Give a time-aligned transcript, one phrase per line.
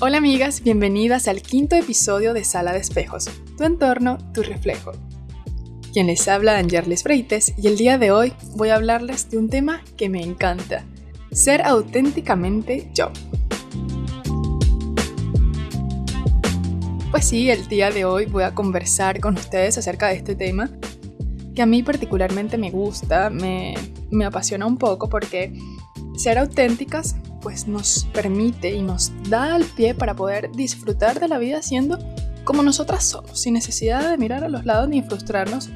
[0.00, 4.92] Hola amigas, bienvenidas al quinto episodio de Sala de Espejos, tu entorno, tu reflejo.
[5.92, 9.50] Quien les habla Angerles Freites y el día de hoy voy a hablarles de un
[9.50, 10.84] tema que me encanta,
[11.32, 13.10] ser auténticamente yo.
[17.10, 20.70] Pues sí, el día de hoy voy a conversar con ustedes acerca de este tema
[21.56, 23.74] que a mí particularmente me gusta, me,
[24.12, 25.58] me apasiona un poco porque
[26.16, 31.38] ser auténticas pues nos permite y nos da el pie para poder disfrutar de la
[31.38, 31.98] vida siendo
[32.44, 35.68] como nosotras somos, sin necesidad de mirar a los lados ni frustrarnos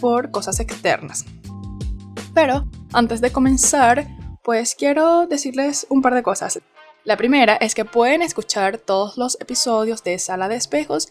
[0.00, 1.24] por cosas externas.
[2.34, 4.06] Pero antes de comenzar,
[4.42, 6.60] pues quiero decirles un par de cosas.
[7.04, 11.08] La primera es que pueden escuchar todos los episodios de Sala de Espejos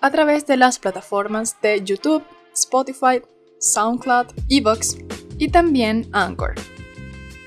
[0.00, 3.22] a través de las plataformas de YouTube, Spotify,
[3.60, 4.96] SoundCloud, Evox
[5.38, 6.54] y también Anchor.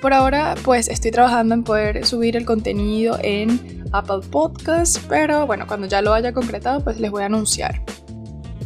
[0.02, 5.68] Por ahora, pues estoy trabajando en poder subir el contenido en Apple Podcasts, pero bueno,
[5.68, 7.82] cuando ya lo haya concretado, pues les voy a anunciar.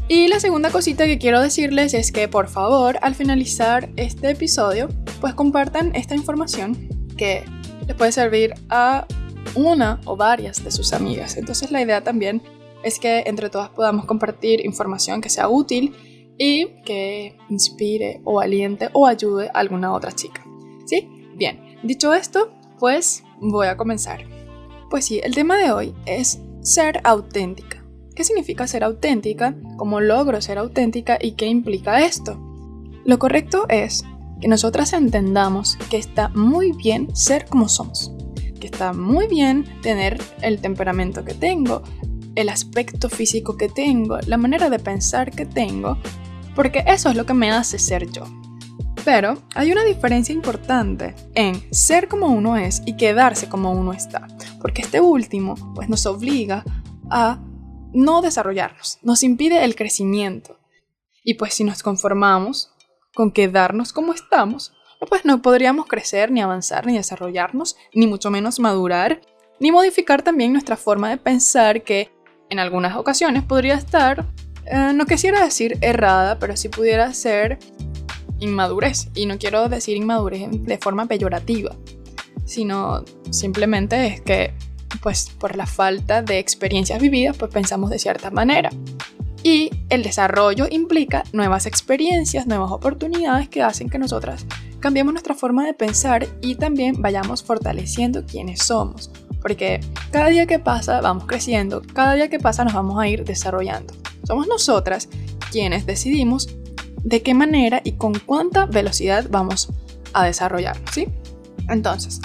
[0.07, 4.89] Y la segunda cosita que quiero decirles es que por favor, al finalizar este episodio,
[5.22, 7.44] pues compartan esta información que
[7.88, 9.07] les puede servir a
[9.55, 11.38] una o varias de sus amigas.
[11.38, 12.44] Entonces la idea también
[12.83, 15.95] es que entre todas podamos compartir información que sea útil
[16.38, 20.44] y que inspire o aliente o ayude a alguna otra chica.
[20.85, 21.22] ¿Sí?
[21.83, 24.23] Dicho esto, pues voy a comenzar.
[24.89, 27.83] Pues sí, el tema de hoy es ser auténtica.
[28.15, 29.53] ¿Qué significa ser auténtica?
[29.75, 31.17] ¿Cómo logro ser auténtica?
[31.21, 32.39] ¿Y qué implica esto?
[33.03, 34.05] Lo correcto es
[34.39, 38.13] que nosotras entendamos que está muy bien ser como somos,
[38.61, 41.83] que está muy bien tener el temperamento que tengo,
[42.35, 45.97] el aspecto físico que tengo, la manera de pensar que tengo,
[46.55, 48.23] porque eso es lo que me hace ser yo.
[49.05, 54.27] Pero hay una diferencia importante en ser como uno es y quedarse como uno está,
[54.61, 56.63] porque este último pues nos obliga
[57.09, 57.39] a
[57.94, 60.57] no desarrollarnos, nos impide el crecimiento.
[61.23, 62.72] Y pues si nos conformamos
[63.13, 64.73] con quedarnos como estamos,
[65.07, 69.22] pues no podríamos crecer, ni avanzar, ni desarrollarnos, ni mucho menos madurar,
[69.59, 72.11] ni modificar también nuestra forma de pensar que
[72.49, 74.25] en algunas ocasiones podría estar,
[74.66, 77.59] eh, no quisiera decir errada, pero sí pudiera ser
[78.43, 79.09] inmadurez.
[79.15, 81.75] Y no quiero decir inmadurez de forma peyorativa,
[82.45, 84.53] sino simplemente es que,
[85.01, 88.69] pues por la falta de experiencias vividas, pues pensamos de cierta manera.
[89.43, 94.45] Y el desarrollo implica nuevas experiencias, nuevas oportunidades que hacen que nosotras
[94.79, 99.11] cambiemos nuestra forma de pensar y también vayamos fortaleciendo quienes somos.
[99.41, 99.81] Porque
[100.11, 103.93] cada día que pasa vamos creciendo, cada día que pasa nos vamos a ir desarrollando.
[104.25, 105.09] Somos nosotras
[105.51, 106.47] quienes decidimos
[107.03, 109.69] de qué manera y con cuánta velocidad vamos
[110.14, 111.08] a desarrollar, ¿sí?
[111.69, 112.22] Entonces,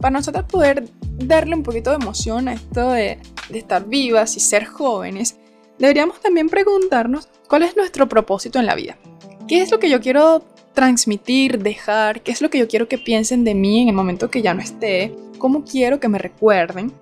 [0.00, 4.40] para nosotros poder darle un poquito de emoción a esto de, de estar vivas y
[4.40, 5.36] ser jóvenes,
[5.78, 8.96] deberíamos también preguntarnos cuál es nuestro propósito en la vida.
[9.46, 10.44] ¿Qué es lo que yo quiero
[10.74, 12.22] transmitir, dejar?
[12.22, 14.54] ¿Qué es lo que yo quiero que piensen de mí en el momento que ya
[14.54, 15.14] no esté?
[15.38, 16.92] ¿Cómo quiero que me recuerden?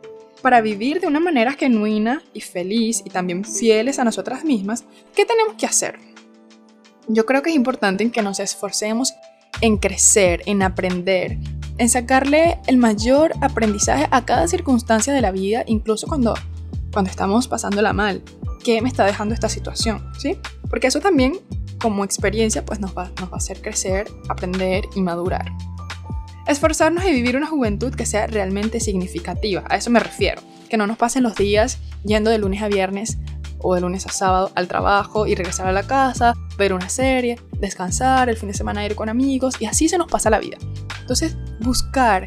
[0.43, 4.85] Para vivir de una manera genuina y feliz y también fieles a nosotras mismas,
[5.15, 5.99] ¿qué tenemos que hacer?
[7.09, 9.15] Yo creo que es importante que nos esforcemos
[9.61, 11.39] en crecer, en aprender,
[11.79, 16.35] en sacarle el mayor aprendizaje a cada circunstancia de la vida, incluso cuando,
[16.93, 18.23] cuando estamos pasándola mal.
[18.65, 20.05] ¿Qué me está dejando esta situación?
[20.19, 20.37] ¿Sí?
[20.69, 21.39] Porque eso también,
[21.81, 25.53] como experiencia, pues nos va, nos va a hacer crecer, aprender y madurar.
[26.49, 30.43] Esforzarnos y vivir una juventud que sea realmente significativa, a eso me refiero.
[30.69, 33.19] Que no nos pasen los días yendo de lunes a viernes
[33.67, 37.37] o de lunes a sábado al trabajo y regresar a la casa, ver una serie,
[37.59, 40.57] descansar, el fin de semana ir con amigos y así se nos pasa la vida.
[41.01, 42.25] Entonces, buscar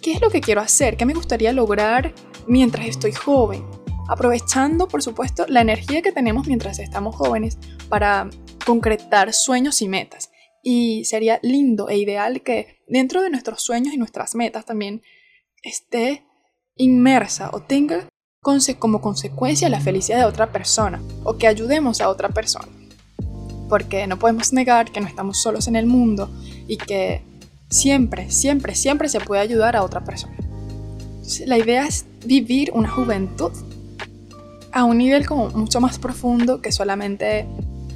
[0.00, 2.14] qué es lo que quiero hacer, qué me gustaría lograr
[2.46, 3.66] mientras estoy joven,
[4.08, 7.58] aprovechando, por supuesto, la energía que tenemos mientras estamos jóvenes
[7.88, 8.30] para
[8.64, 10.30] concretar sueños y metas.
[10.62, 15.02] Y sería lindo e ideal que dentro de nuestros sueños y nuestras metas también
[15.62, 16.24] esté
[16.76, 18.08] inmersa o tenga
[18.78, 22.68] como consecuencia la felicidad de otra persona o que ayudemos a otra persona.
[23.68, 26.30] Porque no podemos negar que no estamos solos en el mundo
[26.68, 27.22] y que
[27.68, 30.36] siempre, siempre, siempre se puede ayudar a otra persona.
[31.44, 33.50] la idea es vivir una juventud
[34.70, 37.46] a un nivel como mucho más profundo que solamente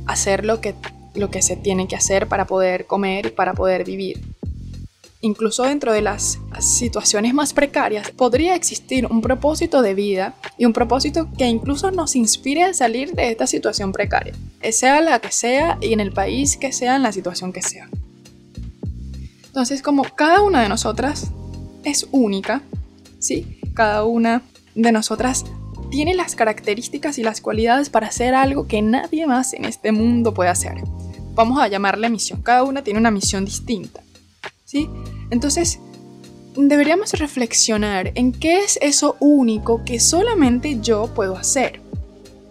[0.07, 0.75] hacer lo que,
[1.15, 4.30] lo que se tiene que hacer para poder comer y para poder vivir
[5.21, 10.73] incluso dentro de las situaciones más precarias, podría existir un propósito de vida y un
[10.73, 14.35] propósito que incluso nos inspire a salir de esta situación precaria,
[14.73, 17.89] sea la que sea y en el país que sea, en la situación que sea.
[19.47, 21.31] Entonces, como cada una de nosotras
[21.85, 22.63] es única,
[23.19, 23.59] ¿sí?
[23.75, 24.43] Cada una
[24.75, 25.45] de nosotras
[25.91, 30.33] tiene las características y las cualidades para hacer algo que nadie más en este mundo
[30.33, 30.75] puede hacer.
[31.35, 32.43] Vamos a llamarle misión.
[32.43, 34.01] Cada una tiene una misión distinta.
[35.31, 35.79] Entonces,
[36.57, 41.81] deberíamos reflexionar en qué es eso único que solamente yo puedo hacer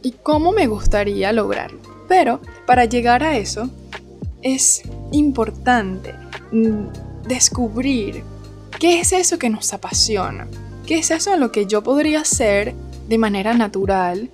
[0.01, 1.79] y cómo me gustaría lograrlo.
[2.07, 3.69] Pero para llegar a eso
[4.41, 4.81] es
[5.11, 6.15] importante
[7.27, 8.23] descubrir
[8.79, 10.47] qué es eso que nos apasiona,
[10.85, 12.73] qué es eso en lo que yo podría hacer
[13.07, 14.31] de manera natural.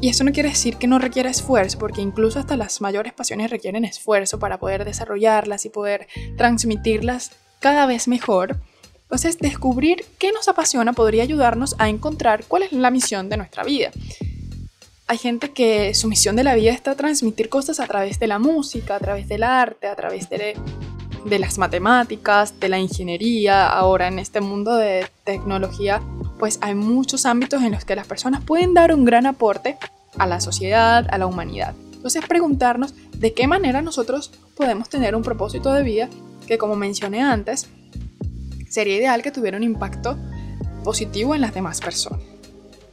[0.00, 3.50] Y eso no quiere decir que no requiera esfuerzo, porque incluso hasta las mayores pasiones
[3.50, 6.06] requieren esfuerzo para poder desarrollarlas y poder
[6.36, 8.60] transmitirlas cada vez mejor.
[9.02, 13.64] Entonces, descubrir qué nos apasiona podría ayudarnos a encontrar cuál es la misión de nuestra
[13.64, 13.90] vida.
[15.08, 18.38] Hay gente que su misión de la vida está transmitir cosas a través de la
[18.38, 20.54] música, a través del arte, a través de,
[21.24, 23.66] de las matemáticas, de la ingeniería.
[23.66, 26.02] Ahora en este mundo de tecnología,
[26.38, 29.76] pues hay muchos ámbitos en los que las personas pueden dar un gran aporte
[30.18, 31.74] a la sociedad, a la humanidad.
[31.92, 36.08] Entonces preguntarnos de qué manera nosotros podemos tener un propósito de vida
[36.46, 37.68] que como mencioné antes,
[38.70, 40.16] sería ideal que tuviera un impacto
[40.84, 42.20] positivo en las demás personas.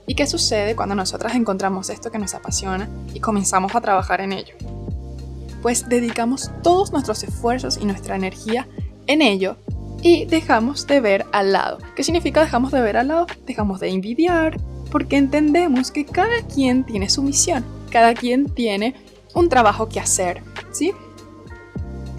[0.07, 4.33] ¿Y qué sucede cuando nosotras encontramos esto que nos apasiona y comenzamos a trabajar en
[4.33, 4.56] ello?
[5.62, 8.68] Pues dedicamos todos nuestros esfuerzos y nuestra energía
[9.07, 9.57] en ello
[10.06, 11.80] y dejamos de ver al lado.
[11.96, 13.25] ¿Qué significa dejamos de ver al lado?
[13.48, 14.56] Dejamos de envidiar
[14.92, 18.94] porque entendemos que cada quien tiene su misión, cada quien tiene
[19.34, 20.94] un trabajo que hacer, ¿sí?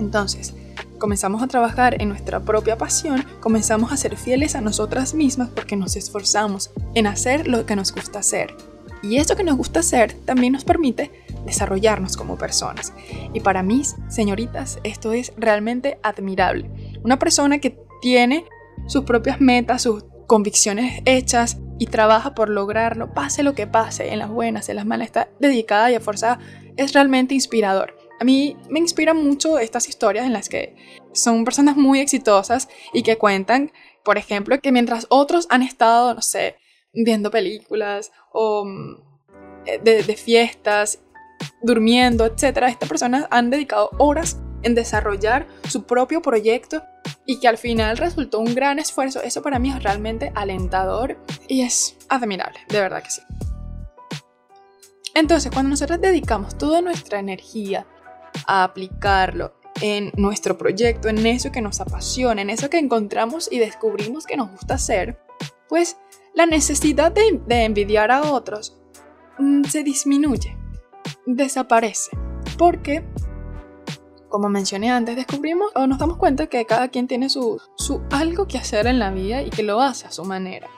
[0.01, 0.53] Entonces,
[0.99, 5.77] comenzamos a trabajar en nuestra propia pasión, comenzamos a ser fieles a nosotras mismas porque
[5.77, 8.53] nos esforzamos en hacer lo que nos gusta hacer.
[9.01, 11.13] Y eso que nos gusta hacer también nos permite
[11.45, 12.93] desarrollarnos como personas.
[13.33, 16.69] Y para mí, señoritas, esto es realmente admirable.
[17.07, 18.47] Una persona que tiene
[18.89, 24.19] sus propias metas, sus convicciones hechas y trabaja por lograrlo, pase lo que pase, en
[24.19, 26.41] las buenas, en las malas, está dedicada y esforzada,
[26.77, 27.97] es realmente inspirador.
[28.19, 30.75] A mí me inspiran mucho estas historias en las que
[31.13, 33.71] son personas muy exitosas y que cuentan,
[34.05, 36.57] por ejemplo, que mientras otros han estado, no sé,
[36.93, 38.97] viendo películas o mm,
[39.67, 40.99] eh, de, de fiestas,
[41.63, 46.83] durmiendo, etc., estas personas han dedicado horas en desarrollar su propio proyecto
[47.25, 51.19] y que al final resultó un gran esfuerzo, eso para mí es realmente alentador
[51.49, 53.23] y es admirable, de verdad que sí.
[55.15, 57.87] Entonces, cuando nosotros dedicamos toda nuestra energía
[58.47, 63.59] a aplicarlo en nuestro proyecto, en eso que nos apasiona, en eso que encontramos y
[63.59, 65.19] descubrimos que nos gusta hacer,
[65.69, 65.97] pues
[66.35, 68.79] la necesidad de, envidiar a otros
[69.39, 70.57] mm, se disminuye,
[71.25, 72.11] desaparece,
[72.59, 73.03] porque,
[74.29, 78.47] como mencioné antes, descubrimos o nos damos cuenta que cada quien tiene su, su algo
[78.47, 80.69] que hacer en la vida y que lo hace a su manera.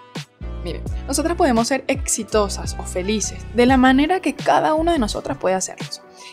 [0.64, 5.38] Miren, nosotras podemos ser exitosas o felices de la manera que cada una de nosotras
[5.38, 5.86] puede hacerlo.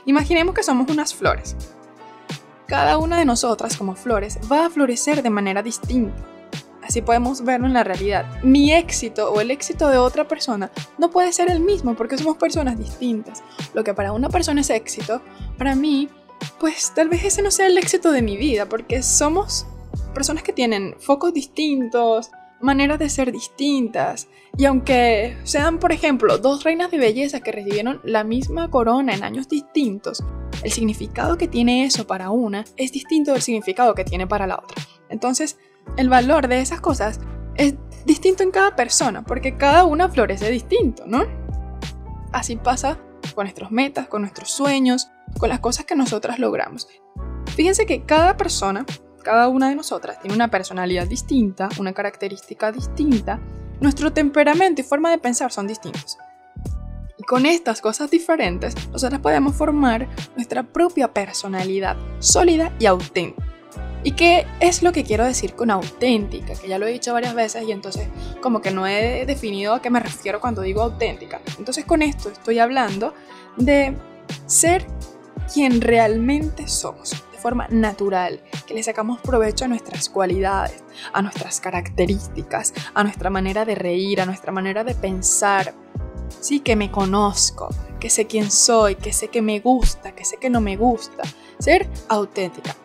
[0.06, 1.56] Imaginemos que somos unas flores.
[2.68, 6.16] Cada una de nosotras como flores va a florecer de manera distinta.
[6.82, 8.26] Así podemos verlo en la realidad.
[8.44, 12.38] Mi éxito o el éxito de otra persona no puede ser el mismo porque somos
[12.38, 13.44] personas distintas.
[13.74, 15.22] Lo que para una persona es éxito,
[15.58, 16.10] para mí,
[16.60, 19.66] pues tal vez ese no sea el éxito de mi vida porque somos
[20.14, 22.32] personas que tienen focos distintos,
[22.62, 24.28] maneras de ser distintas.
[24.58, 29.24] Y aunque sean, por ejemplo, dos reinas de belleza que recibieron la misma corona en
[29.24, 30.24] años distintos,
[30.64, 34.56] el significado que tiene eso para una es distinto del significado que tiene para la
[34.56, 34.82] otra.
[35.10, 35.58] Entonces,
[35.98, 37.20] el valor de esas cosas
[37.56, 41.26] es distinto en cada persona, porque cada una florece distinto, ¿no?
[42.32, 43.00] Así pasa
[43.34, 46.88] con nuestros metas, con nuestros sueños, con las cosas que nosotras logramos.
[47.56, 48.86] Fíjense que cada persona
[49.26, 53.40] cada una de nosotras tiene una personalidad distinta, una característica distinta,
[53.82, 56.18] nuestro temperamento y forma de pensar son distintos.
[57.18, 63.44] Y con estas cosas diferentes, nosotras podemos formar nuestra propia personalidad sólida y auténtica.
[64.04, 66.54] ¿Y qué es lo que quiero decir con auténtica?
[66.54, 68.08] Que ya lo he dicho varias veces y entonces
[68.40, 71.42] como que no he definido a qué me refiero cuando digo auténtica.
[71.58, 73.16] Entonces con esto estoy hablando
[73.58, 73.98] de
[74.46, 74.86] ser
[75.54, 77.14] quien realmente somos
[77.46, 80.84] forma natural, que le sacamos provecho a nuestras cualidades,
[81.14, 85.76] a nuestras características, a nuestra manera de reír, a nuestra manera de pensar.
[86.40, 90.38] Sí, que me conozco, que sé quién soy, que sé que me gusta, que sé
[90.38, 91.22] que no me gusta.
[91.60, 92.76] Ser auténtica.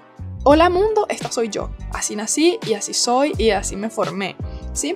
[0.44, 1.70] Hola mundo, esta soy yo.
[1.94, 4.36] Así nací y así soy y así me formé.
[4.74, 4.94] ¿Sí?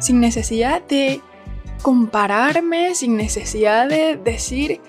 [0.00, 1.20] Sin necesidad de
[1.82, 4.80] compararme, sin necesidad de decir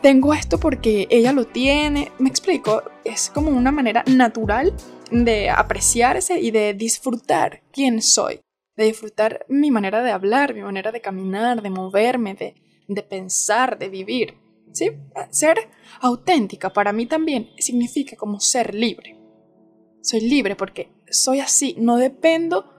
[0.00, 2.12] tengo esto porque ella lo tiene.
[2.18, 4.74] Me explico, es como una manera natural
[5.10, 8.40] de apreciarse y de disfrutar quién soy.
[8.76, 12.54] de disfrutar mi manera de hablar, mi manera de caminar, de moverme, de,
[12.88, 14.34] de pensar, de vivir.
[14.72, 14.90] ¿Sí?
[15.30, 15.56] Ser
[16.00, 19.16] auténtica para mí también significa como ser libre.
[20.02, 22.74] Soy libre porque soy así, no dependo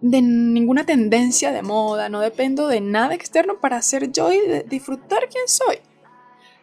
[0.00, 4.38] de ninguna tendencia de moda, no dependo de nada externo para ser yo y
[4.68, 5.78] disfrutar quién soy.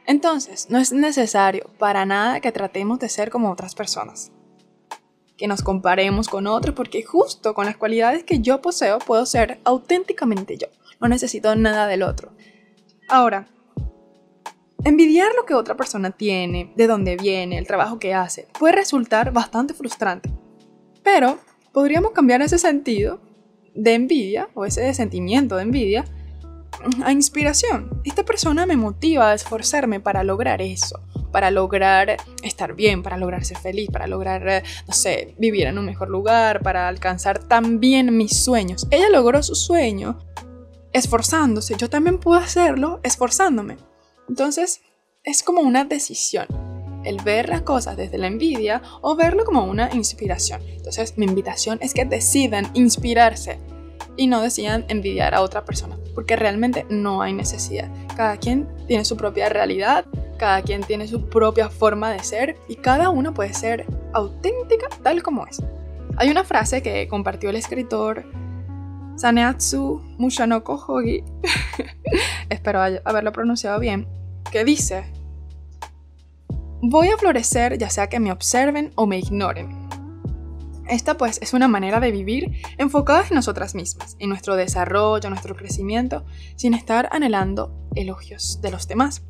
[0.08, 4.32] Entonces, no es necesario para nada que tratemos de ser como otras personas.
[5.36, 9.60] Que nos comparemos con otros porque justo con las cualidades que yo poseo puedo ser
[9.66, 10.68] auténticamente yo.
[11.02, 12.32] No necesito nada del otro.
[13.10, 13.50] Ahora,
[14.86, 19.34] envidiar lo que otra persona tiene, de dónde viene, el trabajo que hace, puede resultar
[19.34, 20.32] bastante frustrante.
[21.04, 21.38] Pero
[21.74, 23.20] podríamos cambiar ese sentido
[23.76, 26.06] de envidia o ese sentimiento de envidia
[27.03, 28.01] a inspiración.
[28.03, 31.00] Esta persona me motiva a esforzarme para lograr eso,
[31.31, 35.77] para lograr estar bien, para lograr ser feliz, para lograr, eh, no sé, vivir en
[35.77, 38.88] un mejor lugar, para alcanzar también mis sueños.
[38.91, 40.19] Ella logró su sueño
[40.93, 43.77] esforzándose, yo también puedo hacerlo esforzándome.
[44.29, 44.81] Entonces,
[45.24, 46.48] es como una decisión
[47.03, 50.62] el ver las cosas desde la envidia o verlo como una inspiración.
[50.67, 53.60] Entonces, mi invitación es que decidan inspirarse
[54.18, 57.90] y no decidan envidiar a otra persona, porque realmente no hay necesidad.
[58.16, 60.06] Cada quien tiene su propia realidad,
[60.38, 65.24] cada quien tiene su propia forma de ser y cada uno puede ser auténtica tal
[65.24, 65.62] como es.
[66.18, 68.26] Hay una frase que compartió el escritor
[69.18, 71.24] Saneatsu Mushanoko Hogi,
[72.50, 74.08] espero haberlo pronunciado bien,
[74.52, 75.12] que dice,
[76.82, 79.87] voy a florecer ya sea que me observen o me ignoren.
[80.89, 85.56] Esta pues es una manera de vivir enfocada en nosotras mismas, en nuestro desarrollo, nuestro
[85.56, 86.25] crecimiento,
[86.56, 89.24] sin estar anhelando elogios de los demás.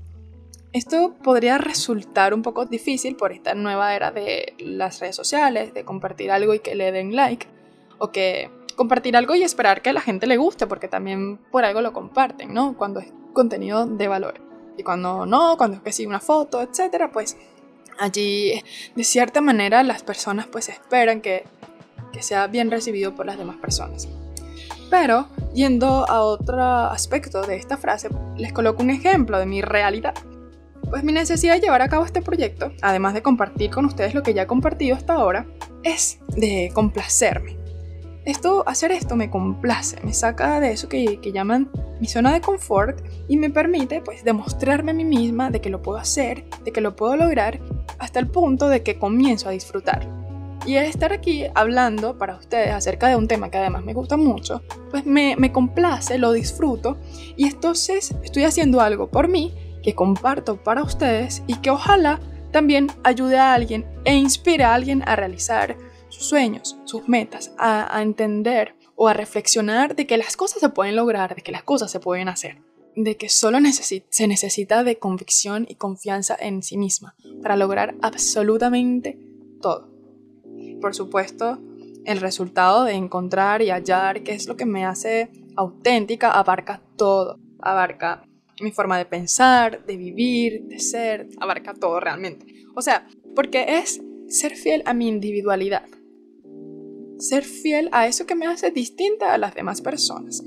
[0.74, 5.84] Esto podría resultar un poco difícil por esta nueva era de las redes sociales, de
[5.84, 7.48] compartir algo y que le den like,
[7.98, 11.66] o que compartir algo y esperar que a la gente le guste, porque también por
[11.66, 12.78] algo lo comparten, ¿no?
[12.78, 14.36] Cuando es contenido de valor.
[14.78, 17.38] Y cuando no, cuando es que sí una foto, etcétera, pues
[18.00, 18.64] allí
[18.96, 21.44] de cierta manera las personas pues esperan que,
[22.14, 24.08] que sea bien recibido por las demás personas.
[24.90, 30.14] Pero yendo a otro aspecto de esta frase, les coloco un ejemplo de mi realidad.
[30.90, 34.24] Pues mi necesidad de llevar a cabo este proyecto, además de compartir con ustedes lo
[34.24, 35.46] que ya he compartido hasta ahora,
[35.84, 37.58] es de complacerme.
[38.24, 42.42] Esto, hacer esto me complace, me saca de eso que, que llaman mi zona de
[42.42, 46.72] confort y me permite pues demostrarme a mí misma de que lo puedo hacer, de
[46.72, 47.60] que lo puedo lograr
[48.00, 50.08] hasta el punto de que comienzo a disfrutar.
[50.66, 54.62] Y estar aquí hablando para ustedes acerca de un tema que además me gusta mucho,
[54.92, 56.98] pues me, me complace, lo disfruto
[57.38, 62.20] y entonces estoy haciendo algo por mí que comparto para ustedes y que ojalá
[62.52, 65.78] también ayude a alguien e inspire a alguien a realizar
[66.10, 70.98] sus sueños, sus metas, a entender o a reflexionar de que las cosas se pueden
[70.98, 72.67] lograr, de que las cosas se pueden hacer
[72.98, 73.60] de que solo
[74.10, 79.20] se necesita de convicción y confianza en sí misma para lograr absolutamente
[79.62, 79.88] todo.
[80.82, 81.62] Por supuesto,
[82.06, 87.40] el resultado de encontrar y hallar qué es lo que me hace auténtica abarca todo.
[87.60, 88.24] Abarca
[88.62, 92.48] mi forma de pensar, de vivir, de ser, abarca todo realmente.
[92.76, 95.86] O sea, porque es ser fiel a mi individualidad.
[97.20, 100.44] Ser fiel a eso que me hace distinta a las demás personas.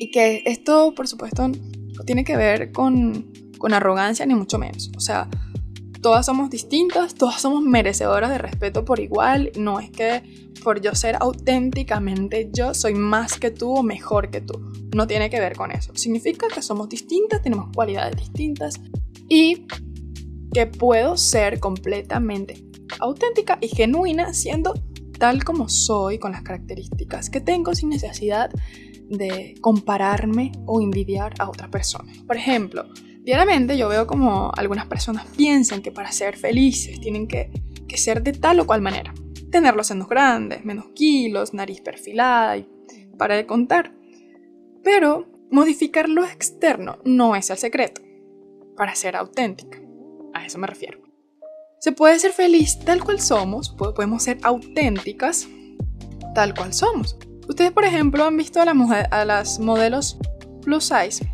[0.00, 4.90] Y que esto, por supuesto, no tiene que ver con, con arrogancia ni mucho menos.
[4.96, 5.28] O sea,
[6.00, 9.52] todas somos distintas, todas somos merecedoras de respeto por igual.
[9.58, 10.22] No es que
[10.64, 14.54] por yo ser auténticamente yo soy más que tú o mejor que tú.
[14.96, 15.94] No tiene que ver con eso.
[15.94, 18.80] Significa que somos distintas, tenemos cualidades distintas
[19.28, 19.66] y
[20.50, 22.64] que puedo ser completamente
[23.00, 24.72] auténtica y genuina siendo
[25.18, 28.50] tal como soy con las características que tengo sin necesidad
[29.10, 32.12] de compararme o envidiar a otra persona.
[32.26, 32.86] Por ejemplo,
[33.22, 37.50] diariamente yo veo como algunas personas piensan que para ser felices tienen que,
[37.86, 39.12] que ser de tal o cual manera.
[39.50, 42.68] Tener los senos grandes, menos kilos, nariz perfilada y
[43.18, 43.92] para de contar.
[44.84, 48.00] Pero modificar lo externo no es el secreto
[48.76, 49.78] para ser auténtica.
[50.32, 51.00] A eso me refiero.
[51.80, 55.48] Se puede ser feliz tal cual somos, podemos ser auténticas
[56.34, 57.18] tal cual somos.
[57.48, 60.18] Ustedes, por ejemplo, han visto a, las modelos
[60.62, 61.30] plus size,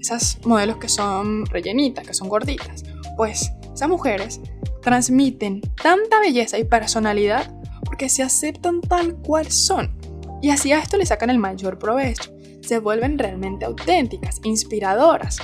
[0.00, 2.84] esas modelos que son rellenitas, que son gorditas.
[3.16, 4.40] Pues esas mujeres
[4.80, 9.96] transmiten tanta belleza y personalidad porque se aceptan tal cual son.
[10.40, 12.32] Y así a esto le sacan el mayor provecho.
[12.62, 15.38] Se vuelven realmente auténticas, inspiradoras.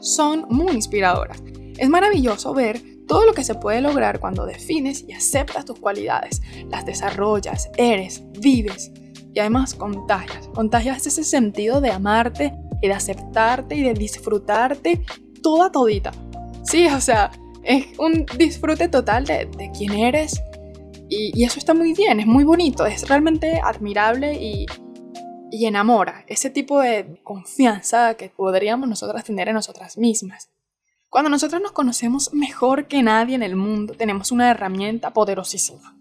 [0.00, 1.42] Son muy inspiradoras.
[1.78, 6.42] Es maravilloso ver todo lo que se puede lograr cuando defines y aceptas tus cualidades,
[6.70, 8.90] las desarrollas, eres, vives
[9.34, 10.48] y además contagias.
[10.48, 15.04] Contagias ese sentido de amarte y de aceptarte y de disfrutarte
[15.42, 16.12] toda todita.
[16.64, 17.30] Sí, o sea,
[17.62, 20.40] es un disfrute total de, de quién eres
[21.08, 24.66] y, y, eso está muy bien, es muy bonito, es realmente admirable y,
[25.50, 30.50] y enamora ese tipo de confianza que podríamos nosotras tener en nosotras mismas.
[31.10, 35.94] Cuando nosotros nos conocemos mejor que nadie en el mundo, tenemos una herramienta poderosísima.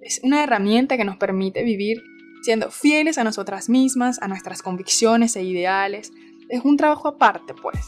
[0.00, 2.02] Es una herramienta que nos permite vivir
[2.46, 6.12] siendo fieles a nosotras mismas, a nuestras convicciones e ideales.
[6.48, 7.84] Es un trabajo aparte, pues.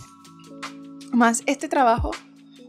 [1.13, 2.11] Más este trabajo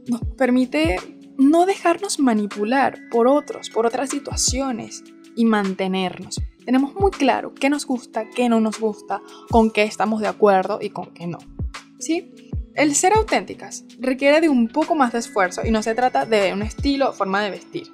[0.07, 0.97] nos permite
[1.39, 5.03] no dejarnos manipular por otros, por otras situaciones
[5.35, 6.39] y mantenernos.
[6.63, 10.77] Tenemos muy claro qué nos gusta, qué no nos gusta, con qué estamos de acuerdo
[10.79, 11.39] y con qué no.
[11.97, 12.31] ¿Sí?
[12.75, 16.53] El ser auténticas requiere de un poco más de esfuerzo y no se trata de
[16.53, 17.87] un estilo o forma de vestir.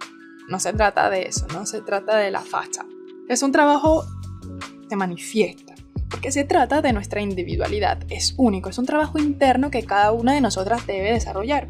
[0.49, 2.85] No se trata de eso, no se trata de la facha.
[3.27, 4.05] Es un trabajo
[4.87, 5.73] que manifiesta,
[6.11, 8.03] porque se trata de nuestra individualidad.
[8.09, 11.67] Es único, es un trabajo interno que cada una de nosotras debe desarrollar.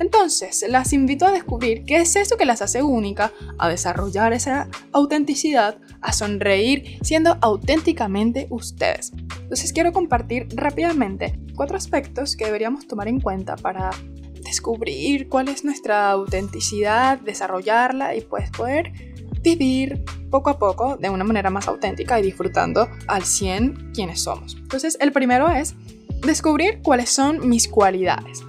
[0.00, 4.68] Entonces, las invito a descubrir qué es eso que las hace única, a desarrollar esa
[4.92, 9.12] autenticidad, a sonreír siendo auténticamente ustedes.
[9.42, 13.90] Entonces, quiero compartir rápidamente cuatro aspectos que deberíamos tomar en cuenta para
[14.42, 18.92] descubrir cuál es nuestra autenticidad, desarrollarla y pues poder
[19.40, 24.56] vivir poco a poco de una manera más auténtica y disfrutando al 100 quienes somos.
[24.56, 25.74] Entonces, el primero es
[26.22, 28.42] descubrir cuáles son mis cualidades.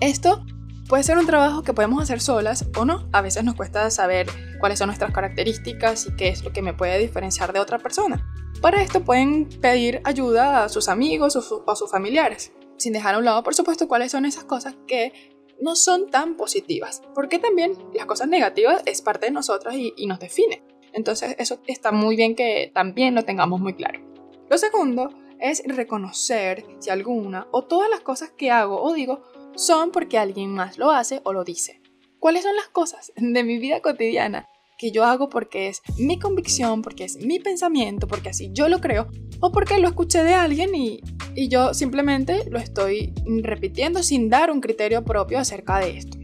[0.00, 0.44] Esto
[0.88, 3.08] puede ser un trabajo que podemos hacer solas o no.
[3.12, 4.26] A veces nos cuesta saber
[4.60, 8.26] cuáles son nuestras características y qué es lo que me puede diferenciar de otra persona.
[8.60, 13.18] Para esto pueden pedir ayuda a sus amigos o, a sus familiares, sin dejar a
[13.18, 17.76] un lado, por supuesto, cuáles son esas cosas que no son tan positivas, porque también
[17.94, 20.62] las cosas negativas es parte de nosotros y, y nos define.
[20.92, 24.00] Entonces eso está muy bien que también lo tengamos muy claro.
[24.48, 25.10] Lo segundo
[25.40, 29.22] es reconocer si alguna o todas las cosas que hago o digo
[29.54, 31.80] son porque alguien más lo hace o lo dice.
[32.18, 36.82] ¿Cuáles son las cosas de mi vida cotidiana que yo hago porque es mi convicción,
[36.82, 39.08] porque es mi pensamiento, porque así yo lo creo,
[39.40, 41.00] o porque lo escuché de alguien y,
[41.34, 46.18] y yo simplemente lo estoy repitiendo sin dar un criterio propio acerca de esto?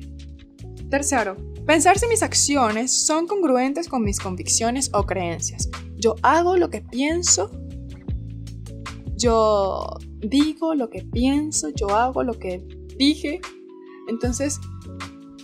[0.91, 5.69] Tercero, pensar si mis acciones son congruentes con mis convicciones o creencias.
[5.97, 7.51] Yo hago lo que pienso,
[9.17, 9.87] yo
[10.21, 12.65] digo lo que pienso, yo hago lo que
[12.97, 13.41] dije.
[14.09, 14.61] Entonces,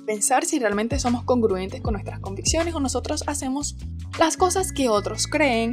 [0.04, 3.76] pensar si realmente somos congruentes con nuestras convicciones o nosotros hacemos
[4.18, 5.72] las cosas que otros creen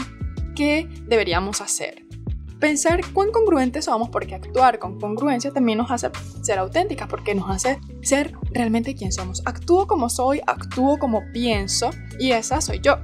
[0.55, 2.05] que deberíamos hacer.
[2.59, 6.11] Pensar cuán congruentes somos porque actuar con congruencia también nos hace
[6.43, 9.41] ser auténticas, porque nos hace ser realmente quien somos.
[9.45, 11.89] Actúo como soy, actúo como pienso
[12.19, 12.97] y esa soy yo.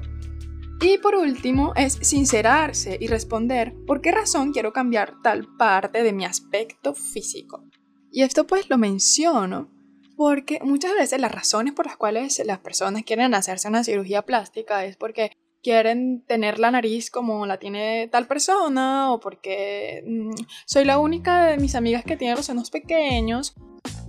[0.79, 6.13] Y por último es sincerarse y responder por qué razón quiero cambiar tal parte de
[6.13, 7.63] mi aspecto físico.
[8.11, 9.71] Y esto pues lo menciono
[10.17, 14.83] porque muchas veces las razones por las cuales las personas quieren hacerse una cirugía plástica
[14.83, 20.33] es porque quieren tener la nariz como la tiene tal persona o porque mm,
[20.65, 23.53] soy la única de mis amigas que tiene los senos pequeños.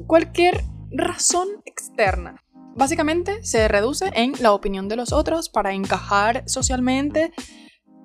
[0.06, 2.42] Cualquier razón externa.
[2.74, 7.32] Básicamente se reduce en la opinión de los otros para encajar socialmente,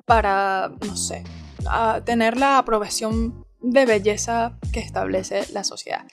[0.05, 1.23] para, no sé,
[2.05, 6.05] tener la aprobación de belleza que establece la sociedad.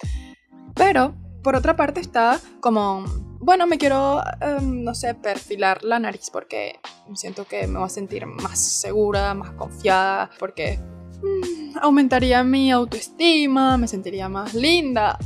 [0.75, 3.05] Pero, por otra parte, está como,
[3.39, 6.79] bueno, me quiero, em, no sé, perfilar la nariz porque
[7.15, 10.79] siento que me voy a sentir más segura, más confiada, porque
[11.23, 15.19] mm, aumentaría mi autoestima, me sentiría más linda,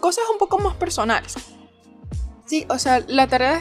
[0.00, 1.34] cosas un poco más personales.
[2.44, 3.60] Sí, o sea, la tarea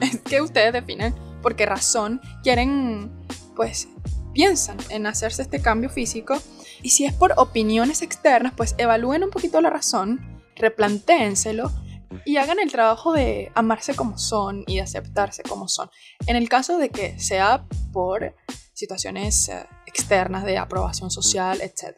[0.00, 3.10] es que ustedes definen por qué razón quieren,
[3.54, 3.88] pues,
[4.32, 6.38] piensan en hacerse este cambio físico
[6.82, 11.70] y si es por opiniones externas, pues evalúen un poquito la razón, replantéenselo
[12.24, 15.90] y hagan el trabajo de amarse como son y de aceptarse como son.
[16.26, 18.34] En el caso de que sea por
[18.74, 21.96] situaciones eh, externas de aprobación social, etc.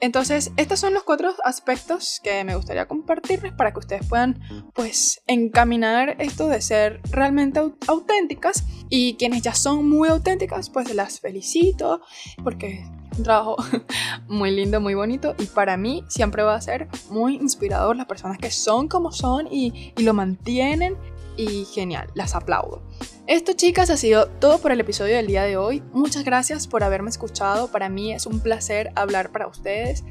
[0.00, 4.40] Entonces, estos son los cuatro aspectos que me gustaría compartirles para que ustedes puedan,
[4.74, 8.64] pues, encaminar esto de ser realmente auténticas.
[8.88, 12.00] Y quienes ya son muy auténticas, pues las felicito
[12.42, 12.80] porque
[13.12, 13.56] es un trabajo
[14.28, 15.34] muy lindo, muy bonito.
[15.38, 19.46] Y para mí siempre va a ser muy inspirador las personas que son como son
[19.52, 20.96] y, y lo mantienen.
[21.40, 22.82] Y genial, las aplaudo.
[23.26, 25.82] Esto chicas ha sido todo por el episodio del día de hoy.
[25.94, 27.68] Muchas gracias por haberme escuchado.
[27.68, 30.04] Para mí es un placer hablar para ustedes.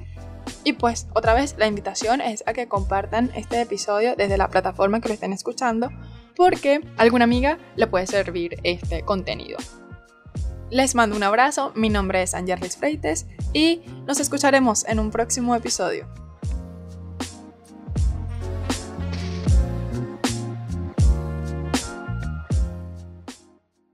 [0.63, 5.02] Y pues otra vez la invitación es a que compartan este episodio desde la plataforma
[5.02, 5.92] que lo estén escuchando
[6.36, 9.60] porque alguna amiga le puede servir este contenido.
[10.72, 15.56] Les mando un abrazo, mi nombre es Angelis Freites y nos escucharemos en un próximo
[15.56, 16.08] episodio.